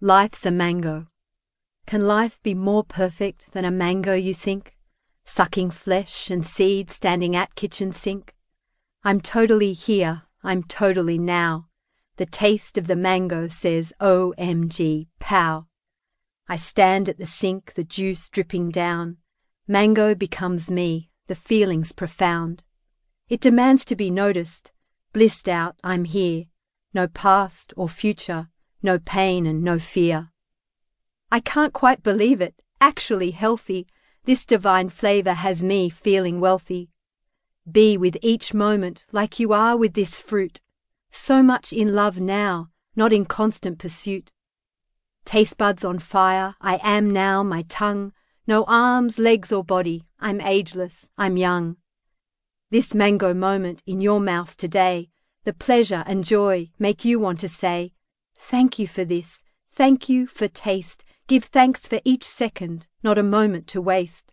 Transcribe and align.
Life's 0.00 0.46
a 0.46 0.52
mango. 0.52 1.08
Can 1.84 2.06
life 2.06 2.38
be 2.44 2.54
more 2.54 2.84
perfect 2.84 3.50
than 3.52 3.64
a 3.64 3.70
mango, 3.72 4.14
you 4.14 4.32
think? 4.32 4.76
Sucking 5.24 5.72
flesh 5.72 6.30
and 6.30 6.46
seed 6.46 6.92
standing 6.92 7.34
at 7.34 7.56
kitchen 7.56 7.90
sink? 7.90 8.36
I'm 9.02 9.20
totally 9.20 9.72
here, 9.72 10.22
I'm 10.44 10.62
totally 10.62 11.18
now. 11.18 11.66
The 12.16 12.26
taste 12.26 12.78
of 12.78 12.86
the 12.86 12.94
mango 12.94 13.48
says 13.48 13.92
OMG, 14.00 15.08
pow. 15.18 15.66
I 16.48 16.54
stand 16.54 17.08
at 17.08 17.18
the 17.18 17.26
sink, 17.26 17.74
the 17.74 17.82
juice 17.82 18.28
dripping 18.28 18.70
down. 18.70 19.16
Mango 19.66 20.14
becomes 20.14 20.70
me, 20.70 21.10
the 21.26 21.34
feeling's 21.34 21.90
profound. 21.90 22.62
It 23.28 23.40
demands 23.40 23.84
to 23.86 23.96
be 23.96 24.12
noticed. 24.12 24.70
Blissed 25.12 25.48
out, 25.48 25.74
I'm 25.82 26.04
here. 26.04 26.44
No 26.94 27.08
past 27.08 27.74
or 27.76 27.88
future, 27.88 28.48
no 28.82 28.98
pain 28.98 29.46
and 29.46 29.62
no 29.62 29.78
fear. 29.78 30.30
I 31.30 31.40
can't 31.40 31.72
quite 31.72 32.02
believe 32.02 32.40
it, 32.40 32.62
actually 32.80 33.32
healthy, 33.32 33.86
this 34.24 34.44
divine 34.44 34.88
flavor 34.88 35.34
has 35.34 35.62
me 35.62 35.88
feeling 35.88 36.40
wealthy. 36.40 36.90
Be 37.70 37.96
with 37.96 38.16
each 38.22 38.54
moment 38.54 39.04
like 39.12 39.38
you 39.38 39.52
are 39.52 39.76
with 39.76 39.94
this 39.94 40.20
fruit, 40.20 40.60
so 41.10 41.42
much 41.42 41.72
in 41.72 41.94
love 41.94 42.18
now, 42.18 42.68
not 42.96 43.12
in 43.12 43.24
constant 43.24 43.78
pursuit. 43.78 44.32
Taste 45.24 45.56
buds 45.58 45.84
on 45.84 45.98
fire, 45.98 46.54
I 46.60 46.80
am 46.82 47.10
now 47.10 47.42
my 47.42 47.62
tongue, 47.68 48.12
no 48.46 48.64
arms, 48.64 49.18
legs 49.18 49.52
or 49.52 49.62
body, 49.62 50.06
I'm 50.18 50.40
ageless, 50.40 51.10
I'm 51.18 51.36
young. 51.36 51.76
This 52.70 52.94
mango 52.94 53.34
moment 53.34 53.82
in 53.86 54.00
your 54.00 54.20
mouth 54.20 54.56
today, 54.56 55.10
the 55.44 55.52
pleasure 55.52 56.04
and 56.06 56.24
joy 56.24 56.70
make 56.78 57.04
you 57.04 57.18
want 57.18 57.40
to 57.40 57.48
say, 57.48 57.92
Thank 58.38 58.78
you 58.78 58.86
for 58.86 59.04
this. 59.04 59.42
Thank 59.72 60.08
you 60.08 60.26
for 60.26 60.48
taste. 60.48 61.04
Give 61.26 61.44
thanks 61.44 61.86
for 61.86 62.00
each 62.04 62.26
second, 62.26 62.86
not 63.02 63.18
a 63.18 63.22
moment 63.22 63.66
to 63.68 63.82
waste. 63.82 64.32